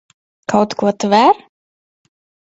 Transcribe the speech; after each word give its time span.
Kaut 0.53 0.71
ko 0.79 0.87
tver? 1.03 1.35